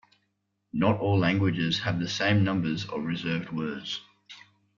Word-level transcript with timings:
Not 0.73 0.99
all 0.99 1.19
languages 1.19 1.81
have 1.81 1.99
the 1.99 2.07
same 2.09 2.43
numbers 2.43 2.85
of 2.85 3.03
reserved 3.03 3.51
words. 3.51 4.01